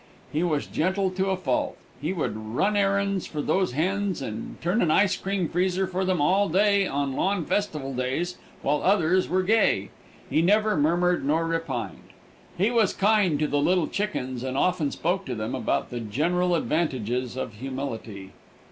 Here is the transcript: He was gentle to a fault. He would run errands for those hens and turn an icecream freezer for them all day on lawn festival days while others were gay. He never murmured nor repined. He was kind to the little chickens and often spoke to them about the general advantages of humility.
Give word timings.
He 0.33 0.41
was 0.41 0.65
gentle 0.65 1.11
to 1.11 1.27
a 1.29 1.37
fault. 1.37 1.77
He 2.01 2.11
would 2.11 2.35
run 2.35 2.75
errands 2.75 3.27
for 3.27 3.39
those 3.39 3.73
hens 3.73 4.19
and 4.19 4.59
turn 4.59 4.81
an 4.81 4.87
icecream 4.89 5.47
freezer 5.47 5.85
for 5.85 6.03
them 6.05 6.19
all 6.19 6.49
day 6.49 6.87
on 6.87 7.13
lawn 7.13 7.45
festival 7.45 7.93
days 7.93 8.39
while 8.63 8.81
others 8.81 9.29
were 9.29 9.43
gay. 9.43 9.91
He 10.27 10.41
never 10.41 10.75
murmured 10.75 11.23
nor 11.23 11.45
repined. 11.45 12.13
He 12.57 12.71
was 12.71 12.95
kind 12.95 13.37
to 13.37 13.45
the 13.47 13.61
little 13.61 13.87
chickens 13.87 14.41
and 14.43 14.57
often 14.57 14.89
spoke 14.89 15.23
to 15.25 15.35
them 15.35 15.53
about 15.53 15.91
the 15.91 15.99
general 15.99 16.55
advantages 16.55 17.37
of 17.37 17.53
humility. 17.57 18.31